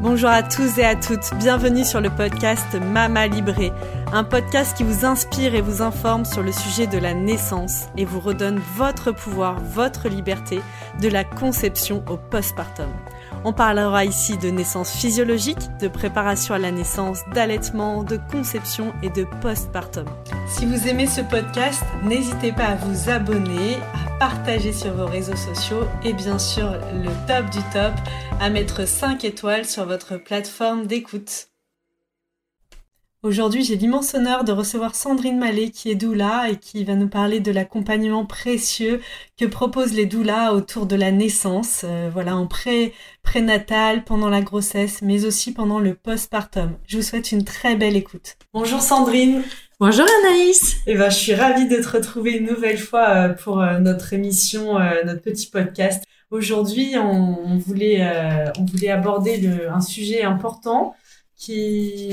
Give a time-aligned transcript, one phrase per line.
[0.00, 3.70] Bonjour à tous et à toutes, bienvenue sur le podcast Mama Libré,
[4.14, 8.06] un podcast qui vous inspire et vous informe sur le sujet de la naissance et
[8.06, 10.62] vous redonne votre pouvoir, votre liberté,
[11.02, 12.88] de la conception au postpartum.
[13.42, 19.08] On parlera ici de naissance physiologique, de préparation à la naissance, d'allaitement, de conception et
[19.08, 20.04] de postpartum.
[20.46, 25.36] Si vous aimez ce podcast, n'hésitez pas à vous abonner, à partager sur vos réseaux
[25.36, 27.94] sociaux et bien sûr le top du top,
[28.40, 31.49] à mettre 5 étoiles sur votre plateforme d'écoute.
[33.22, 37.06] Aujourd'hui, j'ai l'immense honneur de recevoir Sandrine Mallet qui est doula et qui va nous
[37.06, 39.02] parler de l'accompagnement précieux
[39.38, 44.40] que proposent les doulas autour de la naissance, euh, voilà, en pré prénatal, pendant la
[44.40, 46.78] grossesse, mais aussi pendant le postpartum.
[46.86, 48.38] Je vous souhaite une très belle écoute.
[48.54, 49.42] Bonjour Sandrine.
[49.78, 50.78] Bonjour Anaïs.
[50.86, 54.14] Eh ben, je suis ravie de te retrouver une nouvelle fois euh, pour euh, notre
[54.14, 56.04] émission, notre petit podcast.
[56.30, 58.02] Aujourd'hui, on, voulait,
[58.56, 60.94] on voulait aborder le, un sujet important
[61.40, 62.12] qui,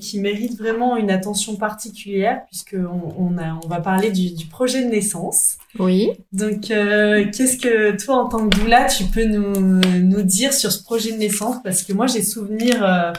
[0.00, 4.84] qui mérite vraiment une attention particulière puisqu'on on, a, on va parler du, du, projet
[4.84, 5.58] de naissance.
[5.78, 6.10] Oui.
[6.32, 10.72] Donc, euh, qu'est-ce que toi, en tant que doula, tu peux nous, nous dire sur
[10.72, 11.62] ce projet de naissance?
[11.62, 13.12] Parce que moi, j'ai souvenir euh,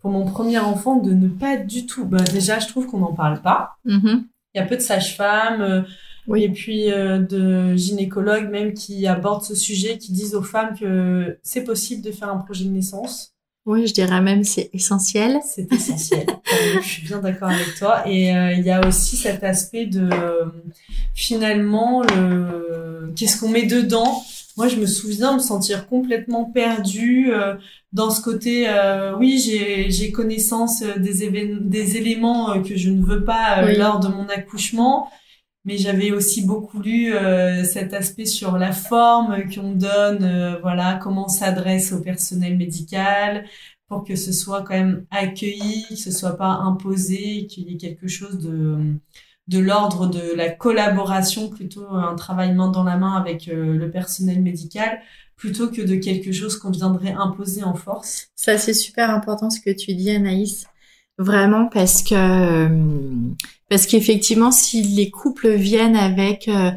[0.00, 2.06] pour mon premier enfant de ne pas du tout.
[2.06, 3.76] Bah, déjà, je trouve qu'on n'en parle pas.
[3.84, 4.22] Mm-hmm.
[4.54, 5.60] Il y a peu de sages-femmes.
[5.60, 5.82] Euh,
[6.28, 6.44] oui.
[6.44, 11.64] Et puis de gynécologues même qui abordent ce sujet, qui disent aux femmes que c'est
[11.64, 13.33] possible de faire un projet de naissance.
[13.66, 15.40] Oui, je dirais même c'est essentiel.
[15.44, 16.26] C'est essentiel.
[16.82, 18.06] je suis bien d'accord avec toi.
[18.06, 20.08] Et euh, il y a aussi cet aspect de
[21.14, 24.22] finalement le qu'est-ce qu'on met dedans?
[24.56, 27.54] Moi, je me souviens me sentir complètement perdue euh,
[27.92, 28.66] dans ce côté.
[28.68, 31.28] Euh, oui, j'ai j'ai connaissance des
[31.60, 35.10] des éléments que je ne veux pas lors de mon accouchement.
[35.64, 37.14] Mais j'avais aussi beaucoup lu
[37.64, 43.46] cet aspect sur la forme qu'on donne, voilà, comment on s'adresse au personnel médical,
[43.88, 47.78] pour que ce soit quand même accueilli, que ce soit pas imposé, qu'il y ait
[47.78, 48.98] quelque chose de
[49.48, 53.90] de l'ordre de la collaboration, plutôt un travail main dans la main avec euh, le
[53.90, 55.00] personnel médical,
[55.36, 58.28] plutôt que de quelque chose qu'on viendrait imposer en force.
[58.36, 60.66] Ça, c'est super important ce que tu dis, Anaïs.
[61.18, 62.66] Vraiment, parce que
[63.68, 66.70] parce qu'effectivement, si les couples viennent avec euh,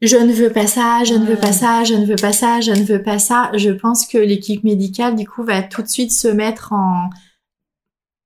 [0.00, 2.60] je ne veux pas ça, je ne veux pas ça, je ne veux pas ça,
[2.60, 3.50] je ne veux pas ça.
[3.54, 7.08] Je pense que l'équipe médicale, du coup, va tout de suite se mettre en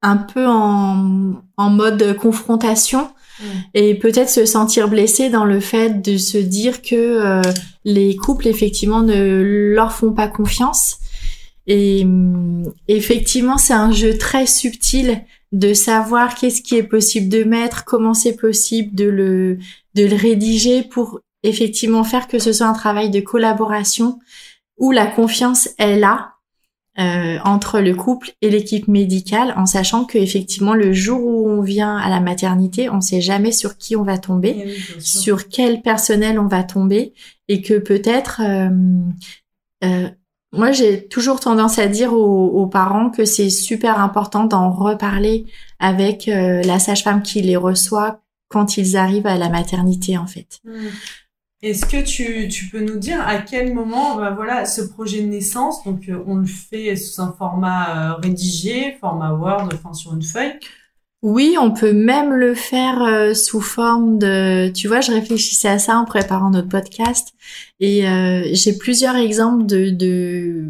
[0.02, 3.08] un peu en, en mode confrontation
[3.74, 7.42] et peut-être se sentir blessé dans le fait de se dire que euh,
[7.84, 9.42] les couples effectivement ne
[9.74, 10.98] leur font pas confiance.
[11.66, 12.06] Et
[12.86, 18.14] effectivement, c'est un jeu très subtil de savoir qu'est-ce qui est possible de mettre, comment
[18.14, 19.58] c'est possible de le
[19.94, 24.18] de le rédiger pour effectivement faire que ce soit un travail de collaboration
[24.78, 26.36] où la confiance est là
[26.98, 31.60] euh, entre le couple et l'équipe médicale, en sachant que effectivement le jour où on
[31.60, 35.82] vient à la maternité, on sait jamais sur qui on va tomber, eh sur quel
[35.82, 37.12] personnel on va tomber,
[37.48, 38.70] et que peut-être euh,
[39.84, 40.08] euh,
[40.56, 45.46] moi, j'ai toujours tendance à dire aux, parents que c'est super important d'en reparler
[45.78, 50.60] avec la sage-femme qui les reçoit quand ils arrivent à la maternité, en fait.
[50.64, 50.86] Mmh.
[51.62, 55.26] Est-ce que tu, tu, peux nous dire à quel moment, bah voilà, ce projet de
[55.26, 60.14] naissance, donc euh, on le fait sous un format euh, rédigé, format Word, enfin sur
[60.14, 60.58] une feuille
[61.26, 65.80] Oui, on peut même le faire euh, sous forme de, tu vois, je réfléchissais à
[65.80, 67.32] ça en préparant notre podcast
[67.80, 68.04] et
[68.52, 70.66] j'ai plusieurs exemples de, de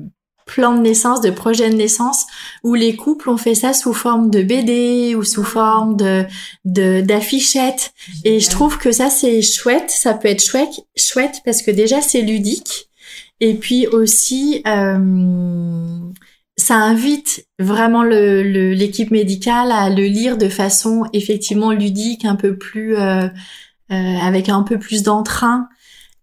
[0.47, 2.25] plan de naissance, de projet de naissance,
[2.65, 6.25] où les couples ont fait ça sous forme de BD ou sous forme de
[6.65, 7.93] d'affichettes.
[8.25, 12.01] Et je trouve que ça c'est chouette, ça peut être chouette, chouette parce que déjà
[12.01, 12.89] c'est ludique.
[13.41, 15.99] Et puis aussi, euh,
[16.57, 22.57] ça invite vraiment l'équipe le, médicale à le lire de façon effectivement ludique, un peu
[22.57, 23.29] plus euh,
[23.93, 25.69] euh, avec un peu plus d'entrain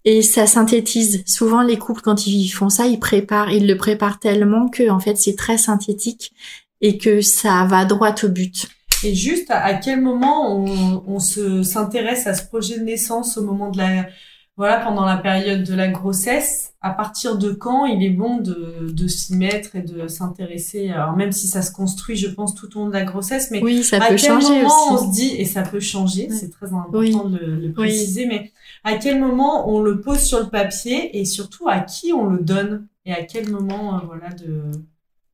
[0.05, 1.23] et ça synthétise.
[1.25, 4.99] Souvent, les couples, quand ils font ça, ils préparent, ils le préparent tellement que, en
[4.99, 6.33] fait, c'est très synthétique
[6.81, 8.68] et que ça va droit au but.
[9.06, 13.44] Et juste, à quel moment on, on se s'intéresse à ce projet de naissance au
[13.44, 14.07] moment de la,
[14.55, 18.91] voilà, pendant la période de la grossesse, à partir de quand il est bon de,
[18.91, 22.77] de s'y mettre et de s'intéresser Alors même si ça se construit, je pense, tout
[22.77, 24.91] au long de la grossesse, mais oui, ça à peut quel changer moment aussi.
[24.91, 28.51] on se dit, et ça peut changer, c'est très important de le, le préciser, mais
[28.83, 32.39] à quel moment on le pose sur le papier et surtout à qui on le
[32.39, 34.63] donne et à quel moment, euh, voilà, de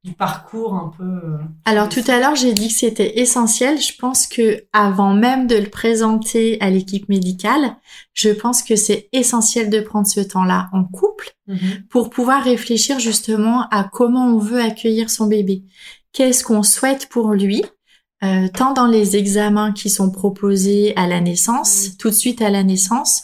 [0.06, 1.04] du parcours un peu.
[1.04, 3.80] euh, Alors tout à l'heure, j'ai dit que c'était essentiel.
[3.82, 7.76] Je pense que avant même de le présenter à l'équipe médicale,
[8.14, 11.84] je pense que c'est essentiel de prendre ce temps-là en couple Mhm.
[11.90, 15.64] pour pouvoir réfléchir justement à comment on veut accueillir son bébé.
[16.14, 17.64] Qu'est-ce qu'on souhaite pour lui,
[18.24, 22.50] euh, tant dans les examens qui sont proposés à la naissance, tout de suite à
[22.52, 23.24] la naissance,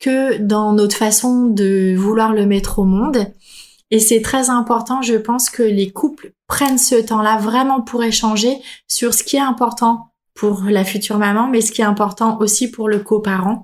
[0.00, 3.26] que dans notre façon de vouloir le mettre au monde.
[3.90, 8.58] Et c'est très important, je pense, que les couples prennent ce temps-là vraiment pour échanger
[8.86, 12.70] sur ce qui est important pour la future maman, mais ce qui est important aussi
[12.70, 13.62] pour le coparent.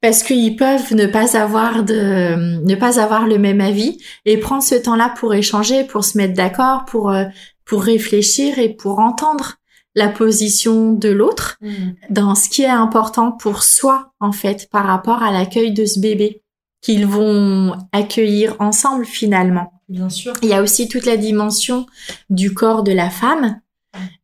[0.00, 4.62] Parce qu'ils peuvent ne pas avoir de, ne pas avoir le même avis et prendre
[4.62, 7.24] ce temps-là pour échanger, pour se mettre d'accord, pour, euh,
[7.64, 9.56] pour réfléchir et pour entendre
[9.94, 11.94] la position de l'autre Mhm.
[12.10, 15.98] dans ce qui est important pour soi, en fait, par rapport à l'accueil de ce
[15.98, 16.42] bébé
[16.80, 19.72] qu'ils vont accueillir ensemble finalement.
[19.88, 20.34] Bien sûr.
[20.42, 21.86] Il y a aussi toute la dimension
[22.30, 23.60] du corps de la femme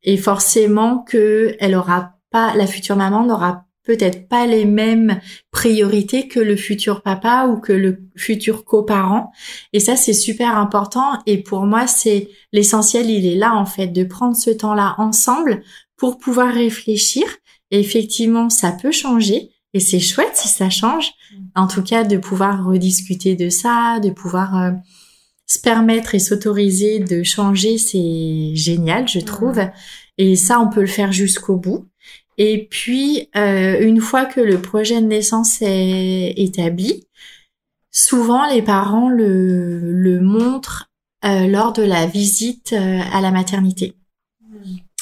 [0.02, 5.20] et forcément que elle aura pas, la future maman n'aura peut-être pas les mêmes
[5.50, 9.30] priorités que le futur papa ou que le futur coparent.
[9.72, 11.18] Et ça, c'est super important.
[11.26, 15.62] Et pour moi, c'est l'essentiel, il est là, en fait, de prendre ce temps-là ensemble
[15.96, 17.24] pour pouvoir réfléchir.
[17.70, 19.50] Et effectivement, ça peut changer.
[19.74, 21.12] Et c'est chouette si ça change.
[21.56, 24.70] En tout cas, de pouvoir rediscuter de ça, de pouvoir euh,
[25.46, 29.60] se permettre et s'autoriser de changer, c'est génial, je trouve.
[30.16, 31.88] Et ça, on peut le faire jusqu'au bout.
[32.38, 37.08] Et puis, euh, une fois que le projet de naissance est établi,
[37.90, 40.90] souvent les parents le, le montrent
[41.24, 43.94] euh, lors de la visite à la maternité.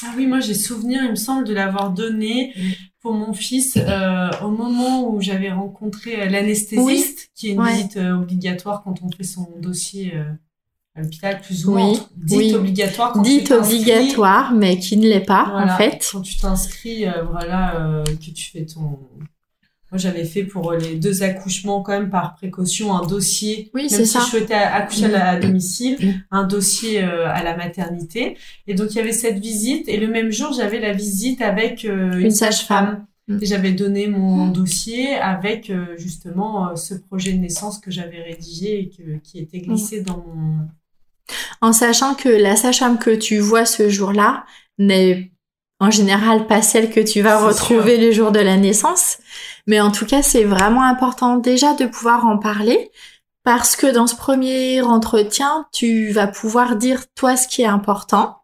[0.04, 2.54] Ah oui, moi j'ai souvenir, il me semble, de l'avoir donné.
[3.02, 7.72] Pour mon fils euh, au moment où j'avais rencontré euh, l'anesthésiste, qui est une Ouais.
[7.74, 10.24] visite euh, obligatoire quand on fait son dossier euh,
[10.94, 11.88] à l'hôpital, plus ou moins.
[11.90, 12.54] Oui, Dite oui.
[12.54, 13.12] obligatoire.
[13.12, 16.08] Quand Dite obligatoire, mais qui ne l'est pas, Voilà, en fait.
[16.12, 18.98] Quand tu t'inscris, euh, voilà, euh, que tu fais ton.
[19.92, 23.70] Moi, j'avais fait pour les deux accouchements, quand même, par précaution, un dossier.
[23.74, 24.20] Oui, c'est si ça.
[24.20, 26.12] je souhaitais accoucher à, la- à domicile, Mm.
[26.30, 28.38] un dossier euh, à la maternité.
[28.66, 29.88] Et donc, il y avait cette visite.
[29.88, 33.04] Et le même jour, j'avais la visite avec euh, une, Une sage-femme.
[33.28, 33.38] Mm.
[33.42, 38.22] Et j'avais donné mon dossier avec, euh, justement, euh, ce projet de naissance que j'avais
[38.22, 40.04] rédigé et que, qui était glissé Mm.
[40.04, 40.68] dans mon.
[41.60, 44.44] En sachant que la sage-femme que tu vois ce jour-là
[44.78, 45.30] n'est
[45.80, 49.18] en général pas celle que tu vas retrouver le jour de la naissance.
[49.66, 52.90] Mais en tout cas, c'est vraiment important déjà de pouvoir en parler
[53.44, 58.36] parce que dans ce premier entretien, tu vas pouvoir dire toi ce qui est important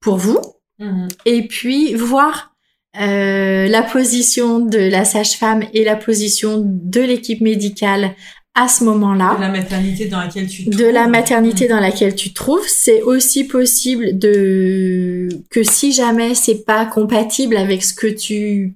[0.00, 0.38] pour vous
[0.80, 1.08] Mhm.
[1.24, 2.54] et puis voir
[3.00, 8.14] euh, la position de la sage-femme et la position de l'équipe médicale
[8.54, 11.10] à ce moment-là De la maternité dans laquelle tu te de la trouves.
[11.12, 11.68] maternité Mm.
[11.70, 17.56] dans laquelle tu te trouves, c'est aussi possible de que si jamais c'est pas compatible
[17.56, 18.74] avec ce que tu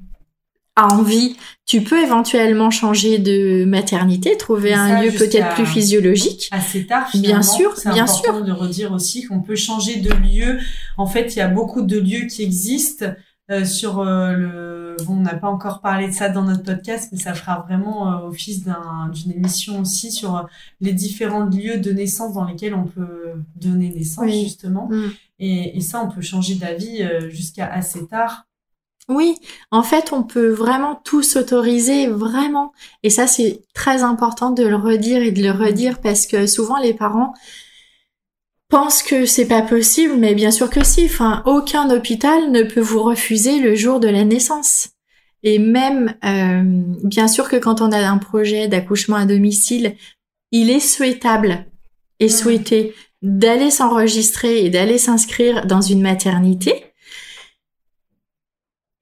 [0.77, 1.37] as envie,
[1.67, 6.49] tu peux éventuellement changer de maternité, trouver un lieu peut-être plus physiologique.
[6.51, 7.09] assez tard.
[7.15, 10.59] Bien sûr, bien important de redire aussi qu'on peut changer de lieu.
[10.97, 13.07] En fait, il y a beaucoup de lieux qui existent
[13.51, 14.97] euh, sur euh, le.
[15.05, 18.13] Bon, on n'a pas encore parlé de ça dans notre podcast, mais ça fera vraiment
[18.25, 20.43] euh, office d'un- d'une émission aussi sur euh,
[20.81, 24.45] les différents lieux de naissance dans lesquels on peut donner naissance Oui.
[24.45, 24.89] justement.
[24.91, 25.11] Mm.
[25.41, 28.47] Et, et ça, on peut changer d'avis jusqu'à assez tard.
[29.15, 29.37] Oui,
[29.71, 32.73] en fait, on peut vraiment tout s'autoriser, vraiment.
[33.03, 36.79] Et ça, c'est très important de le redire et de le redire parce que souvent
[36.79, 37.35] les parents
[38.69, 41.05] pensent que c'est pas possible, mais bien sûr que si.
[41.05, 44.89] Enfin, aucun hôpital ne peut vous refuser le jour de la naissance.
[45.43, 46.63] Et même, euh,
[47.05, 49.97] bien sûr que quand on a un projet d'accouchement à domicile,
[50.53, 51.67] il est souhaitable
[52.21, 52.31] et Mhm.
[52.31, 56.92] souhaité d'aller s'enregistrer et d'aller s'inscrire dans une maternité.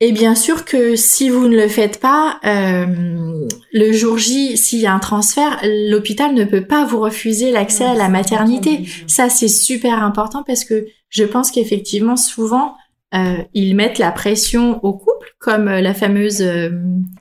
[0.02, 4.80] Et bien sûr que si vous ne le faites pas, euh, le jour J, s'il
[4.80, 8.88] y a un transfert, l'hôpital ne peut pas vous refuser l'accès à la maternité.
[9.07, 12.76] Ça, c'est super important parce que je pense qu'effectivement, souvent,
[13.12, 16.71] euh, ils mettent la pression au couple, comme euh, la fameuse euh,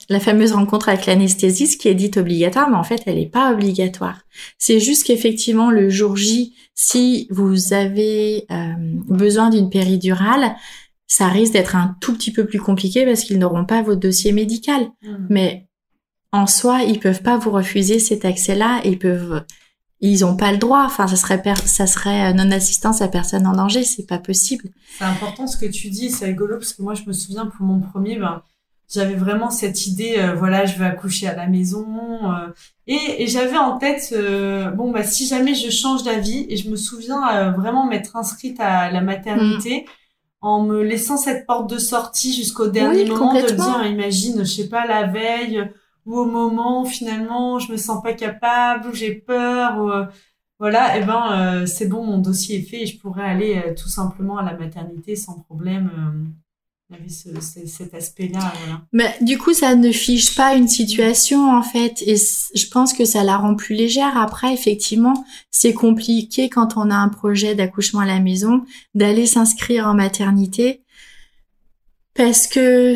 [0.08, 3.52] la fameuse rencontre avec l'anesthésiste qui est dite obligatoire, mais en fait, elle n'est pas
[3.52, 4.20] obligatoire.
[4.60, 8.74] C'est juste qu'effectivement, le jour J, si vous avez euh,
[9.08, 10.56] besoin d'une péridurale,
[11.12, 14.32] ça risque d'être un tout petit peu plus compliqué parce qu'ils n'auront pas votre dossier
[14.32, 14.88] médical.
[15.02, 15.26] Mhm.
[15.30, 15.66] Mais
[16.32, 18.82] en soi, ils peuvent pas vous refuser cet accès-là.
[18.86, 19.44] Ils peuvent,
[20.02, 20.84] ils ont pas le droit.
[20.86, 23.84] Enfin, ça serait per- ça serait non assistance à personne en danger.
[23.84, 24.70] C'est pas possible.
[25.00, 27.66] C'est important ce que tu dis, c'est rigolo parce que moi je me souviens pour
[27.66, 28.44] mon premier, ben,
[28.94, 31.88] j'avais vraiment cette idée, euh, voilà, je veux accoucher à la maison.
[32.32, 32.48] euh,
[32.86, 36.70] et et j'avais en tête, euh, bon, bah, si jamais je change d'avis, et je
[36.70, 39.86] me souviens vraiment m'être inscrite à la maternité
[40.42, 44.40] en me laissant cette porte de sortie jusqu'au dernier Oui, moment de me dire, imagine,
[44.40, 45.70] je sais pas, la veille
[46.06, 49.78] ou au moment, finalement, je me sens pas capable ou j'ai peur.
[49.78, 50.06] Ou, euh,
[50.60, 53.74] voilà, et ben, euh, c'est bon, mon dossier est fait et je pourrais aller euh,
[53.76, 56.34] tout simplement à la maternité sans problème.
[56.90, 58.82] Il y avait ce, ce- cet aspect-là, voilà.
[58.94, 63.06] Mais du coup, ça ne fiche pas une situation en fait, et je pense que
[63.06, 64.18] ça la rend plus légère.
[64.18, 68.64] Après, effectivement, c'est compliqué quand on a un projet d'accouchement à la maison
[68.96, 70.82] d'aller s'inscrire en maternité
[72.16, 72.96] parce que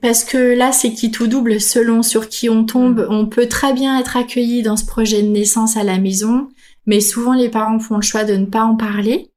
[0.00, 3.06] parce que là, c'est qui tout double selon sur qui on tombe.
[3.10, 6.48] On peut très bien être accueilli dans ce projet de naissance à la maison,
[6.86, 9.30] mais souvent les parents font le choix de ne pas en parler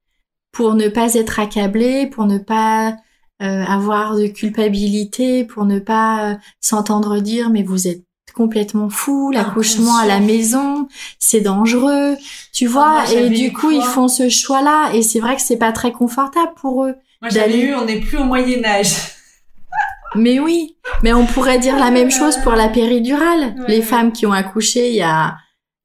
[0.52, 2.96] pour ne pas être accablés, pour ne pas
[3.42, 8.04] euh, avoir de culpabilité, pour ne pas euh, s'entendre dire mais vous êtes
[8.34, 12.16] complètement fou, l'accouchement à la maison, c'est dangereux,
[12.54, 15.42] tu vois, Ah, moi, et du coup ils font ce choix-là et c'est vrai que
[15.42, 16.96] c'est pas très confortable pour eux.
[17.22, 18.94] Moi, j'avais eu, on n'est plus au Moyen-Âge.
[20.16, 23.56] Mais oui, mais on pourrait dire la même chose pour la péridurale.
[23.58, 23.82] Ouais, Les ouais.
[23.82, 25.36] femmes qui ont accouché il y a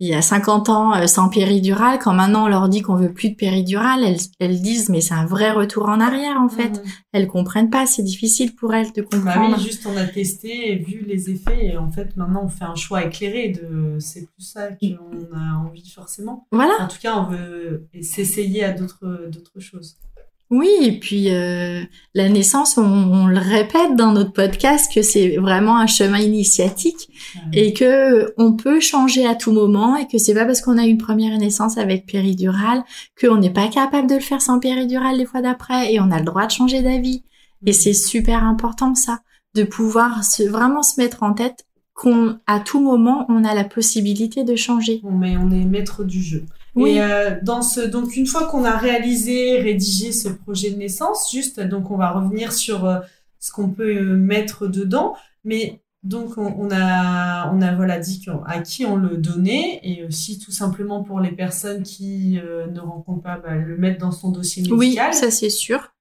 [0.05, 3.13] il y a 50 ans euh, sans péridurale, quand maintenant on leur dit qu'on veut
[3.13, 6.71] plus de péridurale, elles, elles disent mais c'est un vrai retour en arrière en fait.
[6.71, 6.83] Mhm.
[7.13, 9.57] Elles comprennent pas, c'est difficile pour elles de Bah comprendre.
[9.57, 12.65] oui, juste on a testé et vu les effets et en fait maintenant on fait
[12.65, 16.49] un choix éclairé de c'est plus ça qu'on a envie forcément.
[16.51, 16.75] Voilà.
[16.81, 19.99] En tout cas, on veut s'essayer à d'autres d'autres choses.
[20.53, 21.83] Oui, et puis euh,
[22.13, 27.09] la naissance, on, on le répète dans notre podcast que c'est vraiment un chemin initiatique
[27.55, 30.85] et que on peut changer à tout moment et que c'est pas parce qu'on a
[30.85, 32.85] une première naissance avec péridurale
[33.19, 36.19] qu'on n'est pas capable de le faire sans péridurale les fois d'après et on a
[36.19, 37.23] le droit de changer d'avis.
[37.65, 39.21] Et c'est super important ça,
[39.55, 43.65] de pouvoir se, vraiment se mettre en tête qu'on à tout moment on a la
[43.65, 45.01] possibilité de changer.
[45.03, 46.45] mais on est maître du jeu.
[46.75, 46.93] Oui.
[46.93, 51.31] Et euh, dans ce, donc une fois qu'on a réalisé, rédigé ce projet de naissance,
[51.31, 53.01] juste, donc on va revenir sur euh,
[53.39, 55.15] ce qu'on peut euh, mettre dedans.
[55.45, 59.81] Mais donc on, on a, on a voilà dit qu'on- à qui on le donnait
[59.83, 64.01] et aussi tout simplement pour les personnes qui euh, ne rencontrent pas, bah, le mettre
[64.01, 65.13] dans son dossier Oui, médical.
[65.15, 65.93] ça c'est sûr.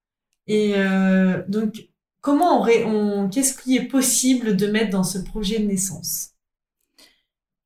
[0.48, 1.90] Et euh, donc
[2.22, 6.30] comment on, ré- on qu'est-ce qui est possible de mettre dans ce projet de naissance?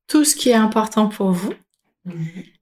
[0.07, 1.53] Tout ce qui est important pour vous.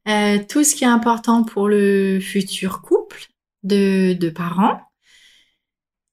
[0.07, 3.27] Euh, tout ce qui est important pour le futur couple
[3.63, 4.79] de, de parents.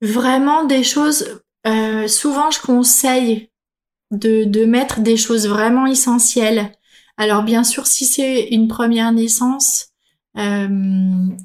[0.00, 3.50] Vraiment des choses, euh, souvent je conseille
[4.10, 6.72] de, de mettre des choses vraiment essentielles.
[7.16, 9.88] Alors bien sûr, si c'est une première naissance,
[10.38, 10.68] euh,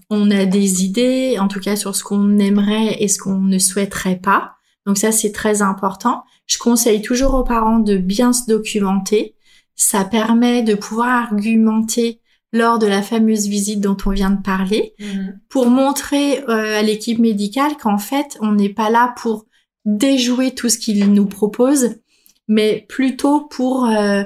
[0.10, 3.60] on a des idées, en tout cas sur ce qu'on aimerait et ce qu'on ne
[3.60, 4.56] souhaiterait pas.
[4.86, 6.24] Donc ça, c'est très important.
[6.48, 9.36] Je conseille toujours aux parents de bien se documenter.
[9.76, 12.22] Ça permet de pouvoir argumenter
[12.54, 15.40] lors de la fameuse visite dont on vient de parler, Mhm.
[15.50, 19.46] pour montrer euh, à l'équipe médicale qu'en fait, on n'est pas là pour
[19.84, 21.96] déjouer tout ce qu'ils nous proposent,
[22.48, 24.24] mais plutôt pour euh,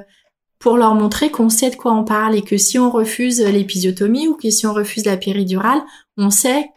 [0.60, 4.28] pour leur montrer qu'on sait de quoi on parle et que si on refuse l'épisiotomie
[4.28, 5.82] ou que si on refuse la péridurale,
[6.18, 6.70] on sait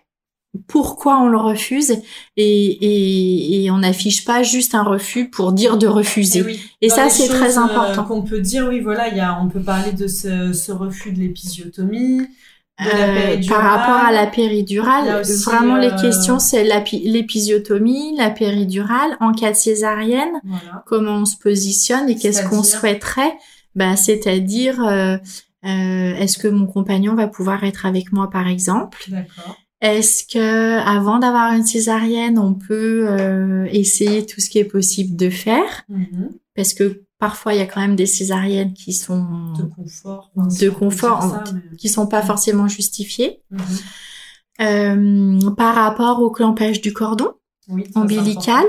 [0.66, 2.00] pourquoi on le refuse et,
[2.36, 6.40] et, et on n'affiche pas juste un refus pour dire de refuser.
[6.40, 6.60] Et oui.
[6.82, 8.04] Et ça, c'est très euh, important.
[8.04, 11.12] qu'on peut dire, oui, voilà, il y a, on peut parler de ce, ce refus
[11.12, 12.26] de l'épisiotomie, de
[12.80, 19.16] Euh, par rapport à la péridurale, aussi, vraiment les euh, questions, c'est l'épisiotomie, la péridurale,
[19.20, 20.82] en cas de césarienne, Voilà.
[20.86, 23.34] comment on se positionne et qu'est-ce qu'on souhaiterait?
[23.74, 25.16] Ben, c'est-à-dire, euh,
[25.64, 28.98] euh, est-ce que mon compagnon va pouvoir être avec moi, par exemple?
[29.08, 29.56] D'accord.
[29.82, 35.16] Est-ce que avant d'avoir une césarienne, on peut euh, essayer tout ce qui est possible
[35.16, 35.82] de faire?
[35.88, 36.30] Mhm.
[36.54, 40.30] Parce que parfois, il y a quand même des césariennes qui sont De confort.
[40.36, 43.42] De confort, dire ça, mais- qui sont pas forcément justifiées.
[43.50, 43.60] Mhm.
[44.60, 47.32] Euh, par rapport au clampage du cordon
[47.68, 48.64] Oui, ombilical.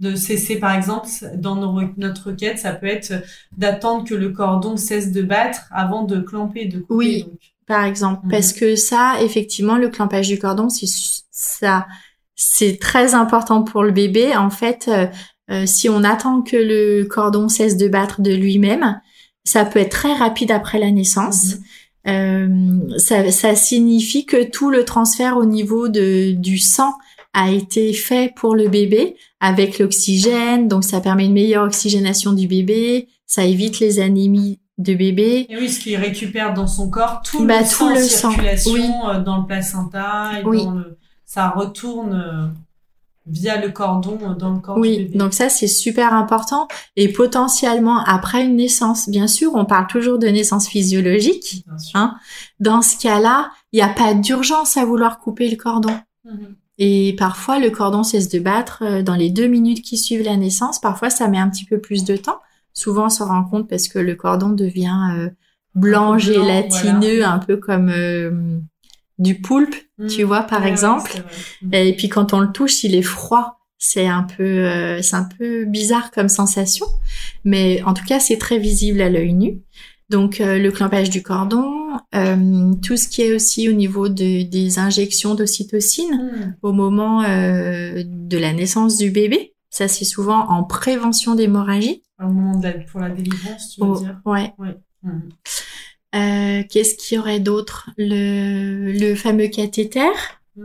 [0.00, 3.12] De cesser, par exemple, dans nos notre requête, ça peut être
[3.56, 6.94] d'attendre que le cordon cesse de battre avant de clamper, de couper.
[6.94, 7.22] Oui.
[7.24, 7.47] donc.
[7.68, 8.30] Par exemple, Mhm.
[8.30, 10.88] parce que ça, effectivement, le clampage du cordon, c'est
[11.30, 11.86] ça,
[12.34, 14.34] c'est très important pour le bébé.
[14.34, 15.06] En fait, euh,
[15.50, 19.00] euh, si on attend que le cordon cesse de battre de lui-même,
[19.44, 21.56] ça peut être très rapide après la naissance.
[21.56, 21.62] Mhm.
[22.08, 26.94] Euh, ça, ça signifie que tout le transfert au niveau de, du sang
[27.34, 32.46] a été fait pour le bébé avec l'oxygène, donc ça permet une meilleure oxygénation du
[32.46, 35.46] bébé, ça évite les anémies de bébé.
[35.48, 38.30] Et oui, ce qui récupère dans son corps tout Bah, le tout sang le sang,
[38.30, 38.90] circulation oui.
[39.10, 40.64] euh, dans le placenta et Oui.
[40.64, 42.46] dans le, ça retourne euh,
[43.26, 45.18] via le cordon euh, dans le corps oui, du bébé.
[45.18, 46.66] donc ça c'est super important
[46.96, 51.64] et potentiellement après une naissance, bien sûr, on parle toujours de naissance physiologique.
[51.94, 52.14] Hein
[52.60, 55.92] Dans ce cas-là, il n'y a pas d'urgence à vouloir couper le cordon.
[56.24, 56.54] Mhm.
[56.80, 60.78] Et parfois, le cordon cesse de battre dans les deux minutes qui suivent la naissance.
[60.80, 62.38] Parfois, ça met un petit peu plus de temps.
[62.78, 65.28] Souvent, on s'en rend compte parce que le cordon devient euh,
[65.74, 67.32] blanc, gélatineux, voilà.
[67.32, 68.58] un peu comme euh,
[69.18, 69.74] du poulpe,
[70.08, 70.28] tu Mhm.
[70.28, 71.12] vois, par Ouais, exemple.
[71.62, 71.74] Mhm.
[71.74, 73.54] Et puis, quand on le touche, il est froid.
[73.80, 76.86] C'est un peu, euh, c'est un peu bizarre comme sensation,
[77.44, 79.60] mais en tout cas, c'est très visible à l'œil nu.
[80.10, 81.70] Donc, euh, le clampage du cordon,
[82.14, 86.56] euh, tout ce qui est aussi au niveau de- des injections d'ocytocine Mhm.
[86.62, 89.54] au moment euh, de la naissance du bébé.
[89.78, 92.02] Ça, c'est souvent en prévention d'hémorragie.
[92.20, 94.20] Au moment de la, pour la délivrance, tu veux Oh, dire.
[94.24, 94.52] ouais.
[96.16, 97.88] Euh, Qu'est-ce qu'il y aurait d'autre?
[97.96, 100.08] Le, le fameux cathéter.
[100.56, 100.62] Mm.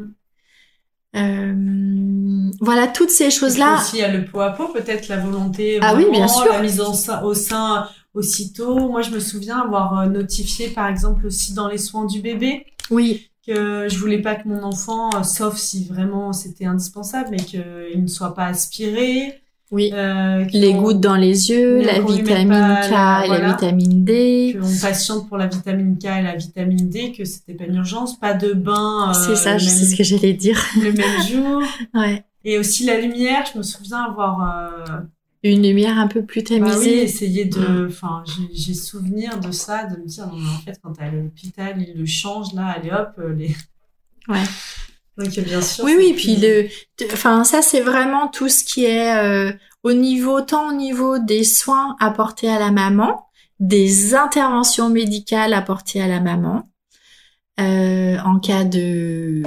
[1.15, 3.75] Euh, voilà, toutes ces choses-là.
[3.75, 5.77] aussi, il y a le pot à pot, peut-être la volonté.
[5.84, 6.51] Ah oui, bien sûr.
[6.51, 6.91] La mise en
[7.24, 8.89] au sein aussitôt.
[8.89, 12.65] Moi, je me souviens avoir euh, notifié, par exemple, aussi dans les soins du bébé,
[12.89, 17.38] Oui, que je voulais pas que mon enfant, euh, sauf si vraiment c'était indispensable, mais
[17.38, 17.63] qu'il
[18.01, 19.41] ne soit pas aspiré.
[19.71, 19.91] oui.
[19.93, 23.47] Euh, Les gouttes dans les yeux, la vitamine K la- et voilà.
[23.47, 24.55] la vitamine D.
[24.59, 28.19] qu'on patiente pour la vitamine K et la vitamine D, que c'était pas une urgence,
[28.19, 30.59] pas de bain euh, C'est ça, même, ce que j'allais dire.
[30.81, 31.62] le même jour.
[31.95, 32.23] Ouais.
[32.45, 35.00] Et aussi la lumière, je me souviens avoir euh,
[35.43, 37.03] Une lumière un peu plus bah oui, tamisée.
[37.03, 37.88] essayé de...
[37.89, 38.23] Enfin,
[38.53, 41.81] j'ai- souvenir de ça, de me dire, non mais en fait, quand t'es à l'hôpital,
[41.81, 43.55] ils le changent, là, allez hop, euh, les...
[44.29, 44.43] Ouais.
[45.17, 45.83] Donc bien sûr.
[45.83, 46.67] Oui, oui, puis le,
[47.13, 49.51] enfin ça c'est vraiment tout ce qui est euh,
[49.83, 53.27] au niveau, tant au niveau des soins apportés à la maman,
[53.59, 56.67] des interventions médicales apportées à la maman,
[57.59, 59.43] euh, en cas de,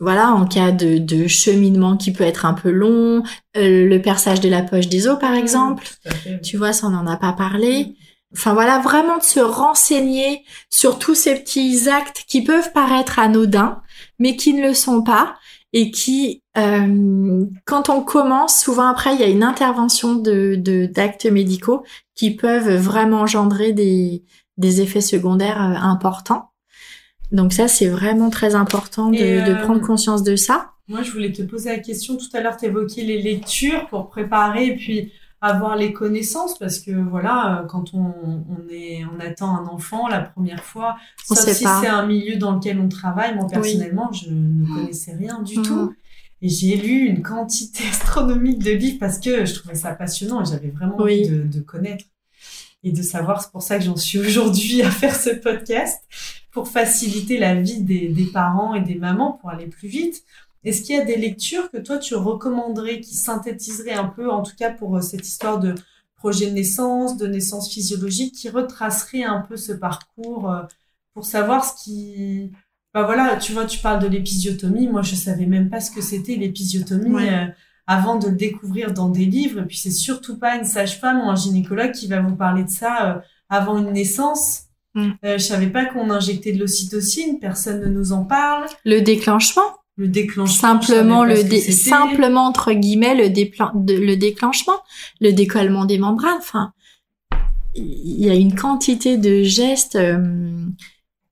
[0.00, 3.22] voilà, en cas de, de cheminement qui peut être un peu long,
[3.56, 5.84] euh, le perçage de la poche des os par exemple.
[6.04, 6.40] À fait.
[6.40, 7.94] Tu vois, ça on n'en a pas parlé.
[8.36, 13.80] Enfin voilà, vraiment de se renseigner sur tous ces petits actes qui peuvent paraître anodins,
[14.18, 15.36] mais qui ne le sont pas
[15.72, 20.86] et qui, euh, quand on commence, souvent après il y a une intervention de de-
[20.86, 21.84] d'actes médicaux
[22.16, 24.24] qui peuvent vraiment engendrer des
[24.56, 26.50] des effets secondaires euh, importants.
[27.32, 30.70] Donc ça c'est vraiment très important de, euh, prendre conscience de ça.
[30.86, 32.16] Moi, je voulais te poser la question.
[32.18, 36.78] Tout à l'heure, tu évoquais les lectures pour préparer et puis avoir les connaissances parce
[36.78, 38.12] que voilà, euh, quand on,
[38.50, 40.96] on est, on attend un enfant la première fois,
[41.30, 43.34] On sauf si c'est un milieu dans lequel on travaille.
[43.34, 45.64] Moi, personnellement, je ne connaissais rien du Mhm.
[45.64, 45.94] tout.
[46.42, 50.44] Et j'ai lu une quantité astronomique de livres parce que je trouvais ça passionnant et
[50.44, 51.22] j'avais vraiment Oui.
[51.22, 52.04] envie de, de connaître
[52.82, 53.40] et de savoir.
[53.42, 56.02] C'est pour ça que j'en suis aujourd'hui à faire ce podcast
[56.54, 60.22] pour faciliter la vie des, des parents et des mamans pour aller plus vite.
[60.64, 64.42] Est-ce qu'il y a des lectures que toi tu recommanderais qui synthétiseraient un peu, en
[64.42, 65.74] tout cas pour euh, cette histoire de
[66.16, 70.62] projet de naissance, de naissance physiologique, qui retracerait un peu ce parcours euh,
[71.12, 72.50] pour savoir ce qui,
[72.94, 74.88] bah voilà, tu vois, tu parles de l'épisiotomie.
[74.88, 77.28] Moi, je savais même pas ce que c'était l'épisiotomie Ouais.
[77.28, 77.46] euh,
[77.86, 79.60] avant de le découvrir dans des livres.
[79.60, 82.70] Et puis, c'est surtout pas une sage-femme ou un gynécologue qui va vous parler de
[82.70, 84.63] ça avant une naissance.
[84.94, 85.10] Mm.
[85.24, 87.38] Euh, je savais pas qu'on injectait de l'ocytocine.
[87.40, 88.66] Personne ne nous en parle.
[88.84, 89.62] Le déclenchement,
[89.96, 90.54] Le déclenchement.
[90.78, 94.80] simplement le dé- simplement entre guillemets le, déplan- de- le déclenchement,
[95.20, 96.38] le décollement des membranes.
[96.38, 96.72] Enfin,
[97.74, 100.64] il y a une quantité de gestes euh,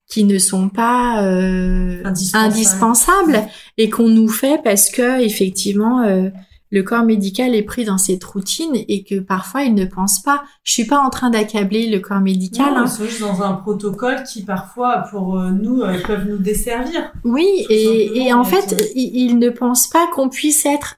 [0.09, 2.53] qui ne sont pas euh, Indispensables.
[2.53, 3.43] indispensables
[3.79, 6.31] et qu'on nous fait parce que effectivement euh,
[6.73, 10.43] le corps médical est pris dans cette routine et que parfois il ne pense pas.
[10.65, 12.73] Je suis pas en train d'accabler le corps médical.
[12.73, 13.07] Non, hein.
[13.07, 17.13] juste dans un protocole qui parfois pour euh, nous euh, peuvent nous desservir.
[17.25, 20.97] Oui, et, en fait, il, il ne pense pas qu'on puisse être,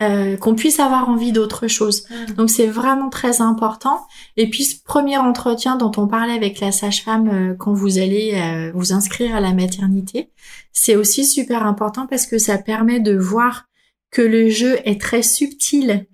[0.00, 2.04] euh, qu'on puisse avoir envie d'autre chose.
[2.38, 4.00] Donc c'est vraiment très important.
[4.38, 8.72] Et puis ce premier entretien dont on parlait avec la sage-femme euh, quand vous allez
[8.74, 10.30] vous inscrire à la maternité,
[10.72, 13.67] c'est aussi super important parce que ça permet de voir
[14.10, 16.06] que le jeu est très subtil.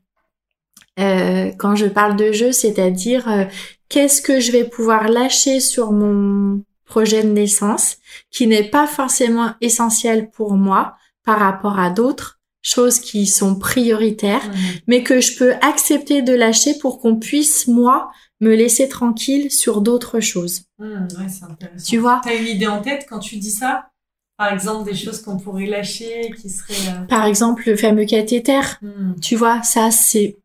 [0.98, 3.44] Euh, quand je parle de jeu, c'est-à-dire euh,
[3.88, 7.96] qu'est-ce que je vais pouvoir lâcher sur mon projet de naissance
[8.30, 14.50] qui n'est pas forcément essentiel pour moi par rapport à d'autres choses qui sont prioritaires
[14.86, 19.80] mais que je peux accepter de lâcher pour qu'on puisse, moi, me laisser tranquille sur
[19.80, 20.62] d'autres choses.
[20.78, 21.48] Ouais, intéressant.
[21.86, 22.20] Tu vois?
[22.24, 23.90] T'as une idée en tête quand tu dis ça?
[24.36, 26.88] Par exemple, des choses qu'on pourrait lâcher, qui seraient...
[26.92, 30.36] euh, Par exemple, le fameux cathéter, hmm, tu vois, ça c'est,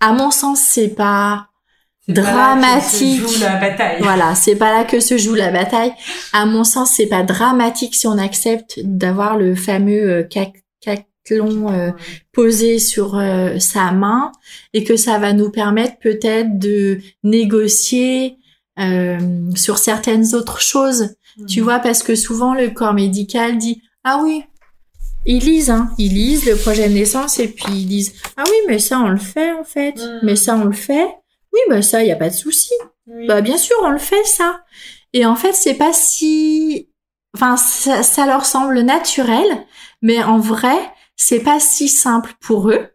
[0.00, 1.48] à mon sens, c'est pas,
[2.06, 3.20] c'est pas là que Dramatique.
[3.20, 4.02] se joue la bataille.
[4.02, 5.92] voilà, c'est pas là que se joue la bataille.
[6.32, 10.24] À mon sens, c'est pas dramatique si on accepte d'avoir le fameux euh,
[11.30, 11.92] euh,
[12.32, 14.32] posé sur euh, sa main
[14.72, 18.38] et que ça va nous permettre peut-être de négocier
[18.78, 19.18] euh,
[19.54, 21.14] sur certaines autres choses.
[21.48, 24.44] Tu vois, parce que souvent le corps médical dit ah oui,
[25.24, 28.56] ils lisent, hein, ils lisent le projet de naissance et puis ils disent ah oui,
[28.68, 30.20] mais ça on le fait en fait, Mhm.
[30.22, 31.06] mais ça on le fait.
[31.52, 32.72] Oui, bah ça y a pas de souci.
[33.06, 33.26] Oui.
[33.26, 34.62] Bah bien sûr, on le fait ça.
[35.12, 36.88] Et en fait, c'est pas si
[37.34, 39.46] enfin ça, ça leur semble naturel,
[40.02, 40.76] mais en vrai,
[41.16, 42.88] c'est pas si simple pour eux.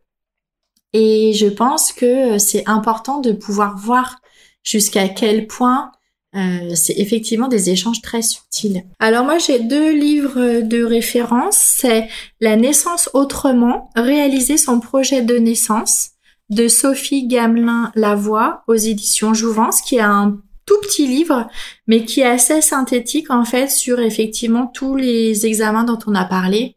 [0.93, 4.19] Et je pense que c'est important de pouvoir voir
[4.63, 5.91] jusqu'à quel point
[6.38, 8.84] euh, c'est effectivement des échanges très subtils.
[9.00, 12.08] Alors moi j'ai deux livres de référence, c'est
[12.39, 16.12] La naissance autrement, réaliser son projet de naissance
[16.50, 21.47] de Sophie Gamelin Lavoie aux éditions Jouvence, qui est un tout petit livre,
[21.88, 26.26] mais qui est assez synthétique en fait sur effectivement tous les examens dont on a
[26.26, 26.76] parlé,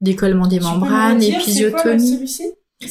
[0.00, 2.26] décollement des Tu membranes, épisiotomie.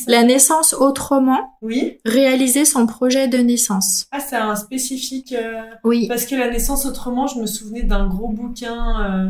[0.08, 1.98] La naissance autrement, Oui.
[2.06, 4.06] réaliser son projet de naissance.
[4.12, 5.32] Ah, c'est un spécifique.
[5.34, 9.30] euh, Oui, Parce que la naissance autrement, je me souvenais d'un gros bouquin.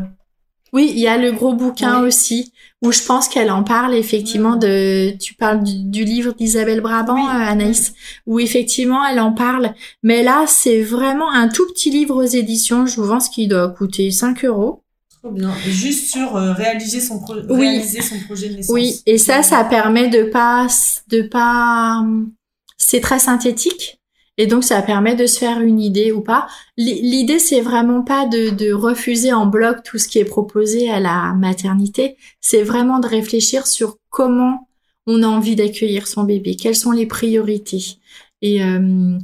[0.72, 2.08] oui, il y a le gros bouquin Oui.
[2.08, 5.16] aussi où je pense qu'elle en parle effectivement de.
[5.18, 7.22] Tu parles du, du livre d'Isabelle Brabant, Oui.
[7.22, 7.94] euh, Anaïs,
[8.26, 9.72] où effectivement elle en parle.
[10.02, 12.84] Mais là, c'est vraiment un tout petit livre aux éditions.
[12.84, 14.82] Je vous pense qu'il doit coûter 5 euros.
[15.22, 15.52] Trop bien.
[15.66, 17.68] Juste sur euh, réaliser, son pro- Oui.
[17.68, 18.72] réaliser son projet de naissance.
[18.74, 20.66] Oui, et ça, ça permet de pas,
[21.08, 22.04] de pas,
[22.76, 24.00] c'est très synthétique.
[24.40, 26.46] Et donc, ça permet de se faire une idée ou pas.
[26.76, 31.00] L'idée, c'est vraiment pas de, de refuser en bloc tout ce qui est proposé à
[31.00, 32.16] la maternité.
[32.40, 34.68] C'est vraiment de réfléchir sur comment
[35.08, 37.82] on a envie d'accueillir son bébé, quelles sont les priorités.
[38.40, 39.18] Et euh,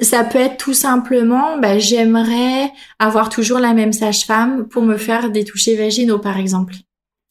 [0.00, 5.30] ça peut être tout simplement, bah, j'aimerais avoir toujours la même sage-femme pour me faire
[5.30, 6.74] des touchés vaginaux, par exemple.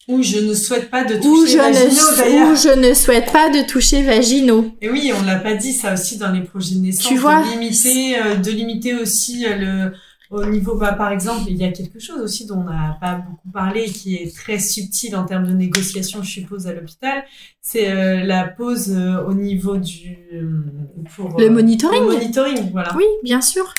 [0.10, 3.32] Ou je ne souhaite pas de Ou toucher je, vaginaux, ne, ou je ne souhaite
[3.32, 4.76] pas de toucher vaginaux.
[4.82, 7.08] Et oui, on l'a pas dit ça aussi dans les projets de naissance.
[7.08, 9.94] Tu vois, de limiter, euh, de limiter aussi euh, le
[10.34, 13.16] au niveau, bah, par exemple, il y a quelque chose aussi dont on n'a pas
[13.16, 17.24] beaucoup parlé, qui est très subtil en termes de négociation, je suppose, à l'hôpital.
[17.62, 20.64] C'est euh, la pause euh, au niveau du euh,
[21.16, 22.96] pour Le monitoring le monitoring, voilà.
[22.96, 23.74] Oui, bien sûr.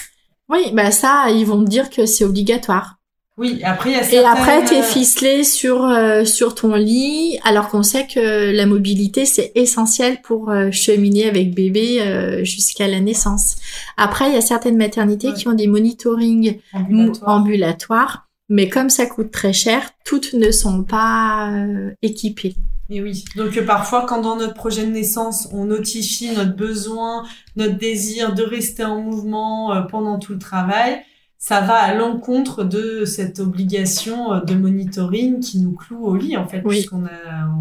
[0.49, 2.99] Oui, bah ça, ils vont te dire que c'est obligatoire.
[3.37, 6.75] Oui, après il y a Et certaines, après, t'es euh, ficelé sur euh, sur ton
[6.77, 12.45] lit, alors qu'on sait que la mobilité c'est essentiel pour euh, cheminer avec bébé euh,
[12.45, 13.57] jusqu'à la naissance.
[13.97, 15.35] Après, il y a certaines maternités Ouais.
[15.35, 17.37] qui ont des monitorings ambulatoires.
[17.37, 22.55] ambulatoires, mais comme ça coûte très cher, toutes ne sont pas euh, équipées.
[22.91, 23.25] Et oui.
[23.35, 27.25] Donc parfois, quand dans notre projet de naissance, on notifie notre besoin,
[27.57, 31.01] notre désir de rester en mouvement euh, pendant tout le travail,
[31.47, 36.39] ça va à l'encontre de cette obligation euh, de monitoring qui nous cloue au lit
[36.39, 36.77] en fait, Oui.
[36.77, 37.05] puisqu'on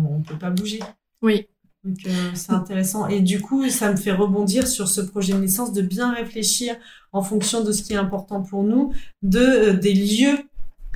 [0.10, 0.80] on peut pas bouger.
[1.22, 1.48] Oui.
[1.84, 3.08] Donc euh, c'est intéressant.
[3.10, 6.76] Et du coup, ça me fait rebondir sur ce projet de naissance, de bien réfléchir
[7.12, 10.38] en fonction de ce qui est important pour nous, de euh, des lieux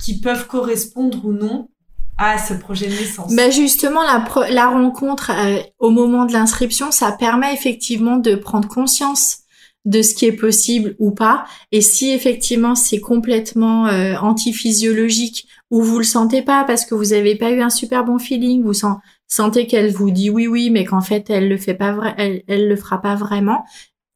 [0.02, 1.68] qui peuvent correspondre ou non
[2.16, 3.36] à ce projet de naissance.
[3.36, 8.66] Bah justement, la, la rencontre euh, au moment de l'inscription, ça permet effectivement de prendre
[8.66, 9.40] conscience
[9.84, 11.46] de ce qui est possible ou pas.
[11.72, 17.12] Et si effectivement c'est complètement euh, antiphysiologique ou vous le sentez pas parce que vous
[17.12, 20.70] avez pas eu un super bon feeling, vous sen- sentez qu'elle vous dit oui oui,
[20.70, 23.64] mais qu'en fait elle le fait pas vrai, elle, elle le fera pas vraiment.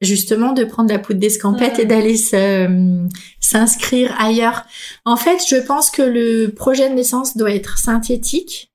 [0.01, 3.07] Justement, de prendre la poudre d'escampette et d'aller euh,
[3.38, 4.64] s'inscrire ailleurs.
[5.05, 8.72] En fait, je pense que le projet de naissance doit être synthétique,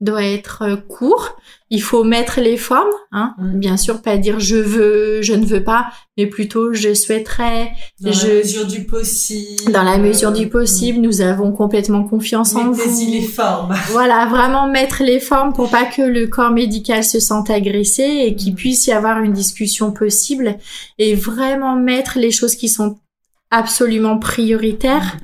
[0.00, 1.36] doit être euh, court.
[1.72, 3.34] Il faut mettre les formes, hein.
[3.38, 3.58] Mm.
[3.60, 7.70] Bien sûr, pas dire je veux, je ne veux pas, mais plutôt je souhaiterais.
[8.00, 9.72] Dans je- la mesure du possible.
[9.72, 12.80] Dans la mesure du possible, nous avons complètement confiance en vous.
[13.12, 13.74] les formes.
[13.90, 18.34] Voilà, vraiment mettre les formes pour pas que le corps médical se sente agressé et
[18.34, 18.56] qu'il Mm.
[18.56, 20.56] puisse y avoir une discussion possible
[20.98, 22.98] et vraiment mettre les choses qui sont
[23.50, 25.16] absolument prioritaires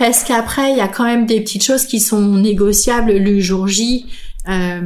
[0.00, 3.68] parce qu'après il y a quand même des petites choses qui sont négociables le jour
[3.68, 4.06] J.
[4.48, 4.80] Euh,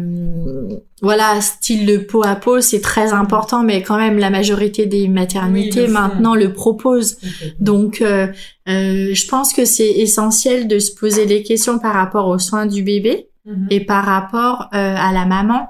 [1.00, 5.07] voilà, style de peau à peau, c'est très important, mais quand même la majorité des
[5.07, 7.18] maternités Oui, maintenant le proposent.
[7.61, 8.27] Donc, euh,
[8.68, 12.66] euh, je pense que c'est essentiel de se poser des questions par rapport aux soins
[12.66, 13.68] du bébé Mhm.
[13.70, 15.68] et par rapport euh, à la maman.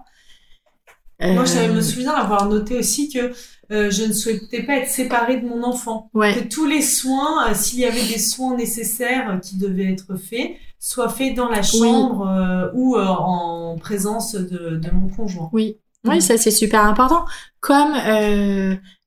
[1.20, 3.32] Moi, je Euh, me souviens avoir noté aussi que
[3.70, 6.10] euh, je ne souhaitais pas être séparée de mon enfant.
[6.14, 9.92] Ouais, Que tous les soins, euh, s'il y avait des soins nécessaires euh, qui devaient
[9.92, 15.48] être faits, soient faits dans la chambre ou en présence de, de mon conjoint.
[15.52, 17.24] oui, oui, ça c'est super important.
[17.60, 17.94] Comme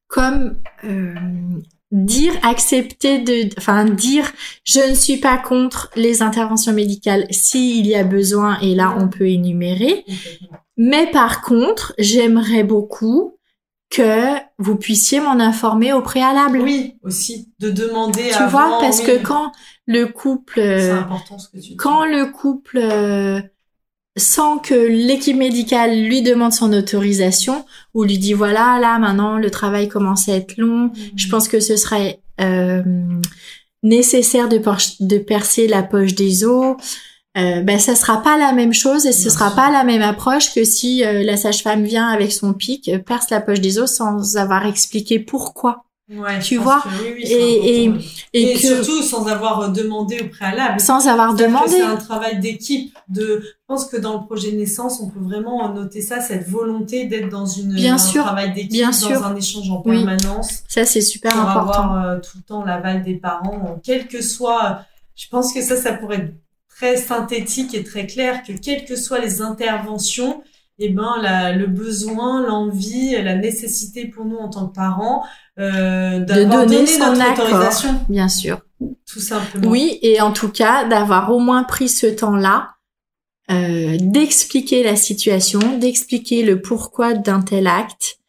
[0.08, 0.60] comme
[1.91, 4.32] dire, accepter de, enfin dire,
[4.63, 9.08] je ne suis pas contre les interventions médicales s'il y a besoin et là on
[9.08, 10.04] peut énumérer.
[10.76, 13.37] Mais par contre, j'aimerais beaucoup
[13.89, 16.60] que vous puissiez m'en informer au préalable.
[16.60, 18.32] Oui, aussi de demander.
[18.36, 19.52] Tu vois, parce que quand
[19.86, 23.41] le couple, important ce que tu quand le couple euh,
[24.17, 29.50] sans que l'équipe médicale lui demande son autorisation ou lui dit voilà là maintenant le
[29.50, 31.30] travail commence à être long, je mmh.
[31.30, 32.84] pense que ce serait euh,
[33.84, 34.62] nécessaire de,
[35.00, 36.76] de, percer la poche des os.
[37.38, 40.54] Euh, ben ça sera pas la même chose et ce sera pas la même approche
[40.56, 44.38] que si euh, la sage-femme vient avec son pic perce la poche des os sans
[44.38, 45.84] avoir expliqué pourquoi.
[46.10, 46.82] Ouais, tu vois?
[47.19, 47.93] et, et,
[48.32, 50.80] et, que, surtout sans avoir demandé au préalable.
[50.80, 51.67] Sans avoir demandé.
[51.71, 55.71] c'est un travail d'équipe de je pense que dans le projet naissance on peut vraiment
[55.73, 59.26] noter ça cette volonté d'être dans une bien un sûr, travail d'équipe dans sûr.
[59.26, 60.63] un échange en permanence.
[60.69, 61.69] Ça c'est super pour important.
[61.84, 65.76] avoir euh, tout le temps l'aval des parents quel que soit je pense que ça
[65.76, 66.34] ça pourrait être
[66.78, 70.44] très synthétique et très clair que quelles que soient les interventions
[70.80, 75.26] eh ben la, le besoin, l'envie, la nécessité pour nous en tant que parents
[75.58, 78.60] euh, de donner son notre accord, autorisation, bien sûr.
[79.12, 79.68] tout simplement.
[79.68, 82.76] Oui, et en tout cas d'avoir au moins pris ce temps-là
[83.50, 88.20] euh, d'expliquer la situation, d'expliquer le pourquoi d'un tel acte,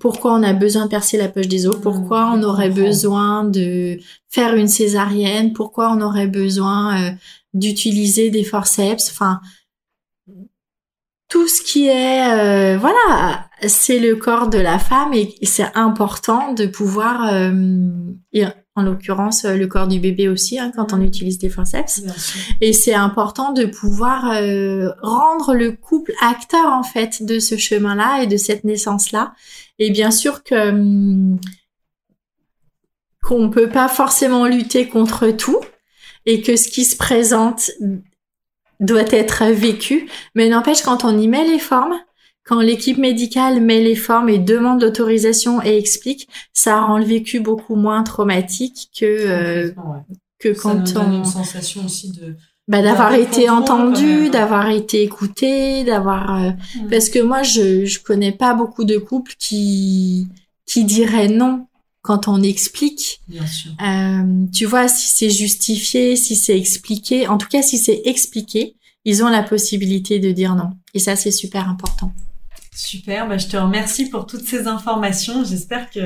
[0.00, 3.44] pourquoi on a besoin de percer la poche des os, pourquoi Mmh, on aurait besoin
[3.44, 3.98] de
[4.30, 7.10] faire une césarienne, pourquoi on aurait besoin euh,
[7.54, 9.40] d'utiliser des forceps, enfin
[11.32, 16.52] tout ce qui est euh, voilà c'est le corps de la femme et c'est important
[16.52, 17.52] de pouvoir euh,
[18.34, 22.02] et en l'occurrence le corps du bébé aussi hein, quand on utilise des forceps.
[22.60, 27.94] Et c'est important de pouvoir euh, rendre le couple acteur en fait de ce chemin
[27.94, 29.32] là et de cette naissance là
[29.78, 31.38] et bien sûr que hum,
[33.22, 35.60] qu'on peut pas forcément lutter contre tout
[36.26, 37.70] et que ce qui se présente
[38.80, 40.08] doit être vécu.
[40.34, 41.96] Mais n'empêche, quand on y met les formes,
[42.44, 47.40] quand l'équipe médicale met les formes et demande l'autorisation et explique, ça rend le vécu
[47.40, 50.16] beaucoup moins traumatique que euh, ouais.
[50.40, 52.34] que quand on une sensation aussi de
[52.68, 56.50] bah, d'avoir été entendu, d'avoir été écouté, d'avoir euh,
[56.90, 60.26] parce que moi je je connais pas beaucoup de couples qui
[60.66, 61.66] qui diraient non
[62.02, 63.20] quand on explique.
[63.28, 63.70] bien sûr.
[63.80, 68.76] Euh, tu vois, si c'est justifié, si c'est expliqué, en tout cas si c'est expliqué,
[69.04, 70.70] ils ont la possibilité de dire non.
[70.94, 72.12] Et ça, c'est super important.
[72.74, 75.44] Super, bah, je te remercie pour toutes ces informations.
[75.44, 76.00] J'espère que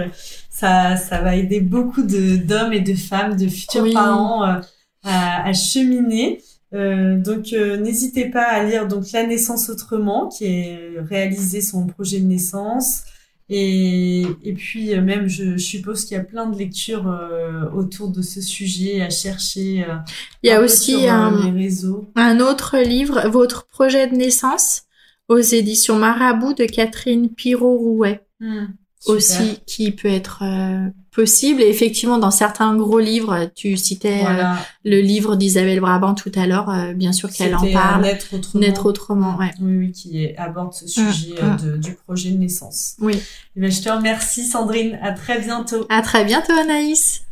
[0.50, 3.92] ça, ça va aider beaucoup de d'hommes et de femmes, de futurs Oui.
[3.92, 4.60] parents euh,
[5.04, 6.40] à, à cheminer.
[6.74, 11.86] Euh, donc euh, n'hésitez pas à lire donc La naissance autrement, qui est réalisé son
[11.86, 13.02] projet de naissance.
[13.48, 17.70] Et, et puis euh, même, je, je suppose qu'il y a plein de lectures euh,
[17.70, 19.84] autour de ce sujet à chercher.
[19.88, 19.94] euh,
[20.42, 22.10] Il y a aussi sur, euh, un, les réseaux.
[22.16, 24.82] un autre livre, Votre projet de naissance,
[25.28, 28.26] aux éditions Marabout de Catherine Pirot-Rouet.
[28.40, 29.14] Super.
[29.16, 31.62] aussi qui peut être euh, possible.
[31.62, 34.44] Et effectivement, dans certains gros livres, tu citais euh,
[34.84, 38.02] le livre d'Isabelle Brabant tout à l'heure, euh, bien sûr qu'elle en euh, parle.
[38.02, 38.60] Naître autrement.
[38.60, 39.50] Naître autrement, ouais.
[39.60, 42.94] Oui, oui, qui aborde ce sujet euh, de- du projet de naissance.
[43.00, 43.14] Oui.
[43.56, 44.98] Eh bien, je te remercie, Sandrine.
[45.02, 45.86] À très bientôt.
[45.88, 47.22] À très bientôt, Anaïs.